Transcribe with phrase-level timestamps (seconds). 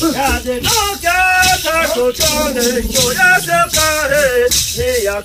[0.00, 0.60] Cadê
[3.70, 5.24] care Minha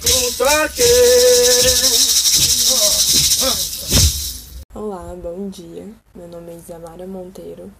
[4.75, 5.91] Olá, bom dia.
[6.13, 7.71] Meu nome é Isamara Monteiro.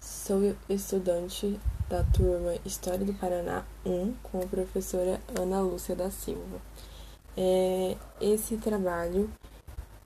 [0.00, 1.60] Sou estudante
[1.90, 6.58] da turma História do Paraná 1 com a professora Ana Lúcia da Silva.
[7.36, 9.30] É, esse trabalho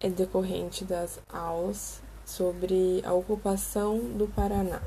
[0.00, 4.82] é decorrente das aulas sobre a ocupação do Paraná.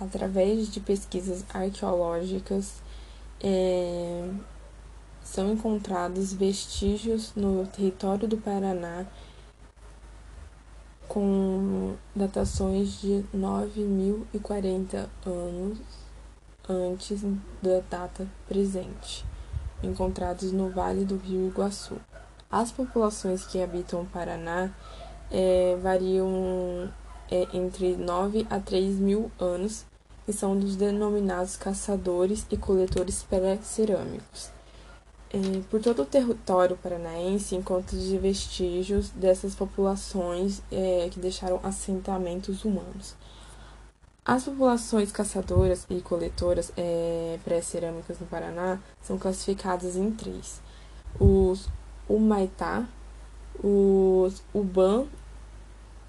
[0.00, 2.80] Através de pesquisas arqueológicas,
[3.42, 4.30] é,
[5.22, 9.06] são encontrados vestígios no território do Paraná
[11.06, 15.78] com datações de 9.040 anos
[16.68, 17.20] antes
[17.60, 19.24] da data presente,
[19.82, 21.96] encontrados no Vale do Rio Iguaçu.
[22.48, 24.70] As populações que habitam o Paraná
[25.30, 26.88] é, variam
[27.30, 29.84] é, entre 9 a 3 mil anos,
[30.30, 34.48] que são dos denominados caçadores e coletores pré-cerâmicos.
[35.32, 43.16] É, por todo o território paranaense encontram-se vestígios dessas populações é, que deixaram assentamentos humanos.
[44.24, 50.60] As populações caçadoras e coletoras é, pré-cerâmicas no Paraná são classificadas em três:
[51.18, 51.68] os
[52.08, 52.86] Humaitá,
[53.60, 55.08] os Uban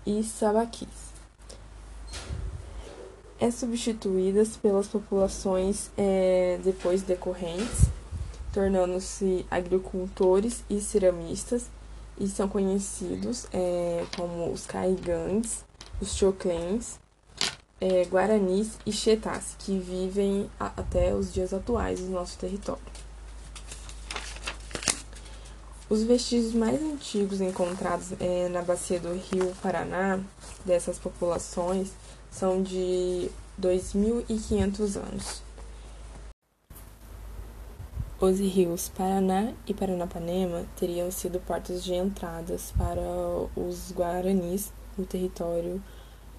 [0.05, 1.10] e Sabaquis.
[3.41, 7.89] É substituídas pelas populações é, depois decorrentes
[8.51, 11.65] tornando-se agricultores e ceramistas,
[12.19, 15.63] e são conhecidos é, como os caigangues,
[15.99, 16.99] os choclens,
[17.79, 22.81] é, guaranis e chetás, que vivem a, até os dias atuais no nosso território.
[25.89, 30.19] Os vestígios mais antigos encontrados é, na bacia do rio Paraná,
[30.63, 31.91] dessas populações,
[32.31, 33.29] são de
[33.61, 35.43] 2.500 anos.
[38.19, 43.01] Os rios Paraná e Paranapanema teriam sido portas de entradas para
[43.55, 45.81] os guaranis no território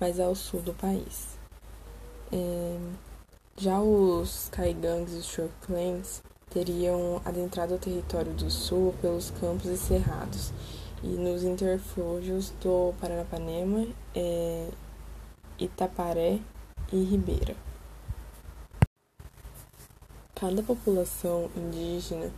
[0.01, 1.39] mais ao sul do país.
[2.33, 2.79] É,
[3.57, 9.77] já os caigangues e os choclens teriam adentrado o território do sul pelos campos e
[9.77, 10.53] cerrados
[11.03, 14.69] e nos interfúgios do Paranapanema, é,
[15.59, 16.39] Itaparé
[16.93, 17.57] e Ribeira.
[20.35, 22.31] Cada população indígena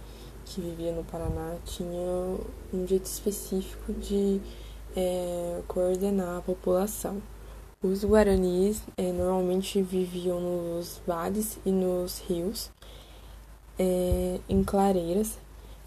[0.45, 2.39] que vivia no Paraná tinha
[2.73, 4.41] um jeito específico de
[4.95, 7.23] é, coordenar a população.
[7.83, 12.71] Os guaranis é, normalmente viviam nos vales e nos rios,
[13.79, 15.39] é, em clareiras,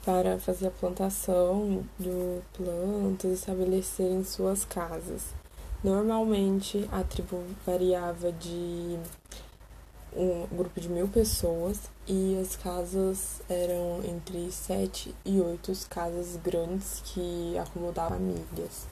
[0.06, 5.34] para fazer a plantação de plantas e estabelecerem suas casas.
[5.84, 8.98] Normalmente a tribo variava de
[10.16, 17.02] um grupo de mil pessoas e as casas eram entre sete e oito casas grandes
[17.06, 18.88] que acomodavam famílias.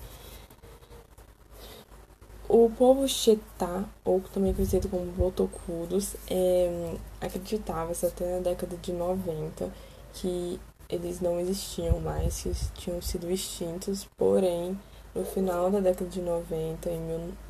[2.47, 9.71] O povo Chetá, ou também conhecido como Botocudos, é, acreditava-se até na década de 90
[10.13, 14.77] que eles não existiam mais, que tinham sido extintos, porém,
[15.15, 16.99] no final da década de 90, em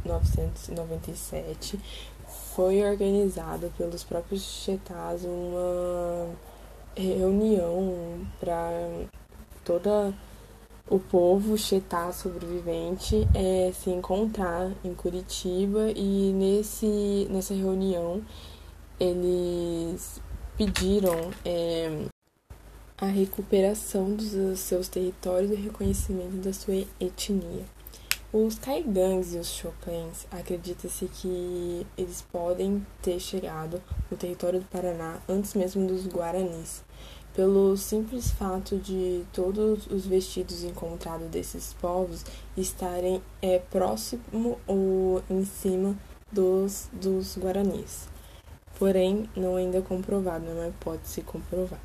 [0.06, 1.80] 1997,
[2.54, 6.30] foi organizado pelos próprios chetás uma
[6.96, 8.70] reunião para
[9.64, 10.14] toda
[10.88, 18.22] o povo chetá sobrevivente é, se encontrar em Curitiba e nesse, nessa reunião
[19.00, 20.22] eles
[20.56, 22.06] pediram é,
[22.98, 27.66] a recuperação dos seus territórios e reconhecimento da sua etnia.
[28.32, 35.20] Os caigangues e os choclens acredita-se que eles podem ter chegado no território do Paraná
[35.28, 36.84] antes mesmo dos guaranis,
[37.34, 42.24] pelo simples fato de todos os vestidos encontrados desses povos
[42.56, 45.98] estarem é, próximo ou em cima
[46.32, 48.08] dos, dos guaranis.
[48.80, 51.80] Porém, não ainda comprovado, não é uma hipótese comprovada.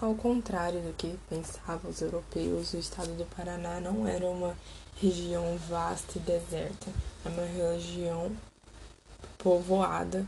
[0.00, 4.56] Ao contrário do que pensavam os europeus, o estado do Paraná não era uma
[4.94, 6.88] região vasta e deserta,
[7.24, 8.30] é uma região
[9.36, 10.24] povoada.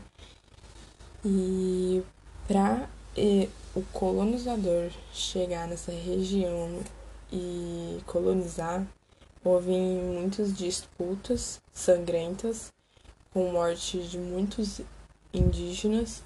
[1.23, 2.03] E
[2.45, 2.89] para
[3.73, 6.83] o colonizador chegar nessa região
[7.31, 8.85] e colonizar,
[9.41, 12.73] houve muitas disputas sangrentas,
[13.33, 14.81] com morte de muitos
[15.33, 16.21] indígenas.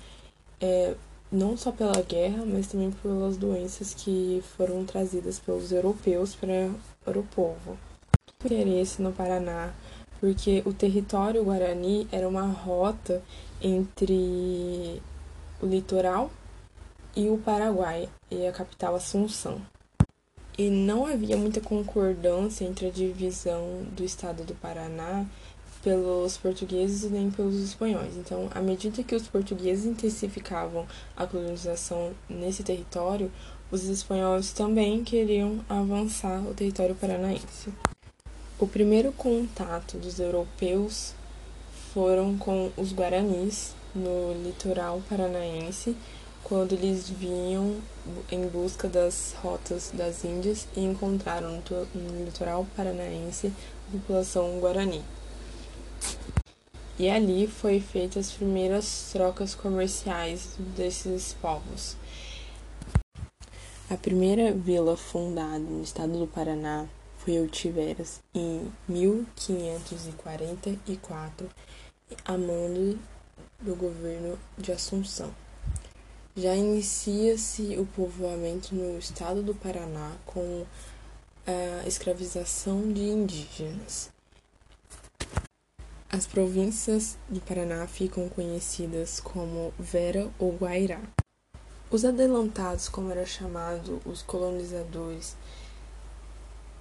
[0.59, 0.95] É,
[1.35, 6.71] não só pela guerra, mas também pelas doenças que foram trazidas pelos europeus para,
[7.03, 7.77] para o povo.
[8.43, 9.73] interesse no Paraná,
[10.19, 13.21] porque o território guarani era uma rota
[13.61, 15.01] entre
[15.61, 16.31] o litoral
[17.15, 19.61] e o Paraguai, e a capital Assunção.
[20.57, 25.25] E não havia muita concordância entre a divisão do estado do Paraná
[25.85, 28.17] pelos portugueses nem pelos espanhóis.
[28.17, 33.31] Então, à medida que os portugueses intensificavam a colonização nesse território,
[33.69, 37.69] os espanhóis também queriam avançar o território paranaense.
[38.57, 41.13] O primeiro contato dos europeus
[41.93, 45.95] foram com os guaranis no litoral paranaense,
[46.43, 47.75] quando eles vinham
[48.31, 51.61] em busca das rotas das Índias e encontraram
[51.93, 53.53] no litoral paranaense
[53.87, 55.03] a população guarani.
[56.97, 61.97] E ali foi feitas as primeiras trocas comerciais desses povos.
[63.89, 66.87] A primeira vila fundada no estado do Paraná
[67.17, 71.49] foi Otiveras em 1544,
[72.23, 72.97] a mando
[73.59, 75.35] do governo de Assunção.
[76.35, 80.65] Já inicia-se o povoamento no estado do Paraná com
[81.45, 84.14] a escravização de indígenas.
[86.15, 91.01] As províncias do Paraná ficam conhecidas como Vera ou Guairá.
[91.91, 95.35] Os adelantados, como era chamado os colonizadores,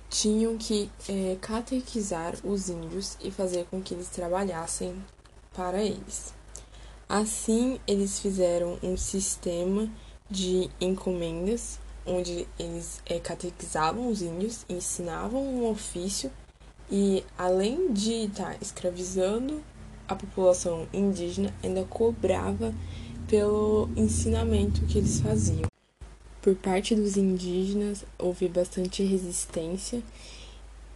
[0.08, 4.94] tinham que é, catequizar os índios e fazer com que eles trabalhassem
[5.52, 6.32] para eles.
[7.08, 9.90] Assim, eles fizeram um sistema
[10.30, 16.30] de encomendas, onde eles é, catequizavam os índios, ensinavam um ofício
[16.90, 19.62] e além de estar tá escravizando
[20.06, 22.74] a população indígena, ainda cobrava
[23.28, 25.68] pelo ensinamento que eles faziam.
[26.42, 30.02] Por parte dos indígenas houve bastante resistência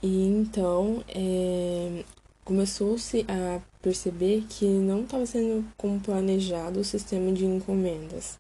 [0.03, 2.05] e então é,
[2.45, 8.39] começou-se a perceber que não estava sendo como planejado o sistema de encomendas.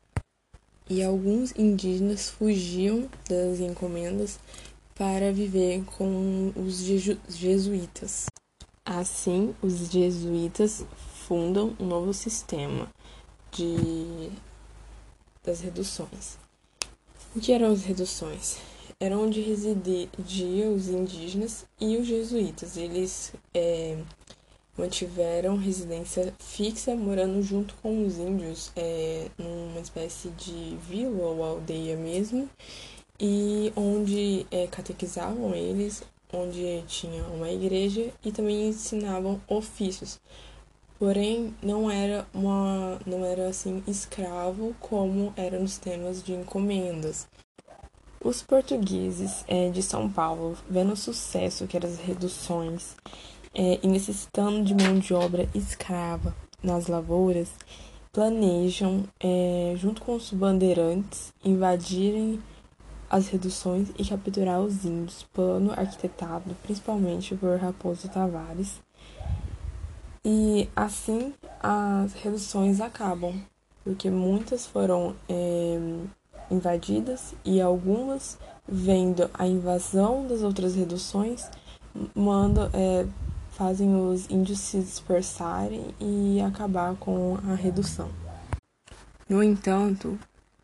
[0.88, 4.38] E alguns indígenas fugiam das encomendas
[4.98, 6.78] para viver com os
[7.28, 8.26] jesuítas.
[8.84, 10.84] Assim, os jesuítas
[11.28, 12.88] fundam um novo sistema
[13.52, 14.30] de
[15.44, 16.36] das reduções.
[17.34, 18.58] O que eram as reduções?
[18.98, 22.76] Era onde residiam os indígenas e os jesuítas.
[22.76, 23.96] Eles é,
[24.76, 31.96] mantiveram residência fixa, morando junto com os índios, é, numa espécie de vila ou aldeia
[31.96, 32.48] mesmo,
[33.20, 40.20] e onde é, catequizavam eles, onde tinha uma igreja e também ensinavam ofícios.
[40.98, 47.28] Porém, não era uma não era assim escravo como era nos temas de encomendas.
[48.22, 52.96] Os portugueses é, de São Paulo, vendo o sucesso que eram as reduções
[53.54, 57.50] é, e necessitando de mão de obra escrava nas lavouras,
[58.12, 62.42] planejam, é, junto com os bandeirantes, invadirem
[63.10, 68.80] as reduções e capturar os índios, plano arquitetado principalmente por Raposo Tavares.
[70.24, 73.34] E assim as reduções acabam,
[73.82, 75.78] porque muitas foram é,
[76.50, 81.48] invadidas e algumas, vendo a invasão das outras reduções,
[82.14, 83.06] mandam, é,
[83.50, 88.10] fazem os índios se dispersarem e acabar com a redução.
[89.28, 90.18] No entanto,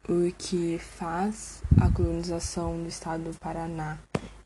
[0.08, 3.98] o que faz a colonização do estado do Paraná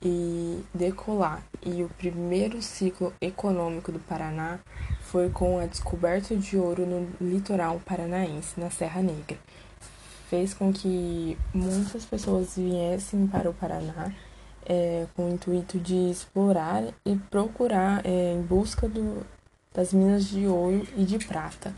[0.03, 1.43] e decolar.
[1.65, 4.59] E o primeiro ciclo econômico do Paraná
[5.03, 9.39] foi com a descoberta de ouro no litoral paranaense, na Serra Negra.
[10.29, 14.13] Fez com que muitas pessoas viessem para o Paraná
[14.69, 19.27] é, com o intuito de explorar e procurar é, em busca do,
[19.73, 21.75] das minas de ouro e de prata.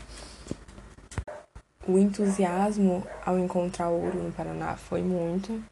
[1.87, 5.63] O entusiasmo ao encontrar ouro no Paraná foi muito.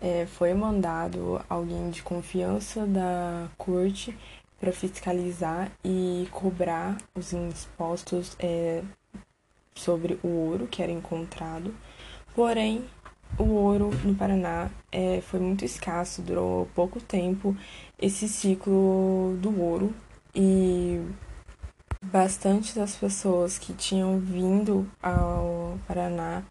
[0.00, 4.16] É, foi mandado alguém de confiança da corte
[4.58, 8.82] para fiscalizar e cobrar os impostos é,
[9.74, 11.72] sobre o ouro que era encontrado.
[12.34, 12.84] Porém,
[13.38, 17.56] o ouro no Paraná é, foi muito escasso, durou pouco tempo
[18.00, 19.94] esse ciclo do ouro
[20.34, 21.00] e
[22.02, 26.42] bastante das pessoas que tinham vindo ao Paraná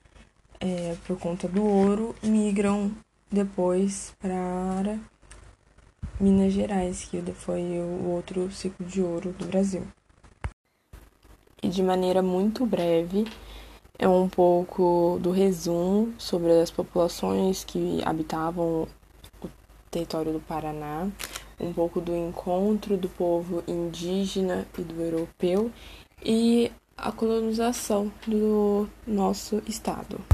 [0.59, 2.91] é, por conta do ouro migram
[3.29, 4.97] depois para
[6.19, 9.85] Minas Gerais, que foi o outro ciclo de ouro do Brasil.
[11.61, 13.25] E de maneira muito breve,
[13.97, 18.87] é um pouco do resumo sobre as populações que habitavam
[19.43, 19.49] o
[19.89, 21.07] território do Paraná,
[21.61, 25.71] um pouco do encontro do povo indígena e do europeu
[26.23, 30.21] e a colonização do nosso estado.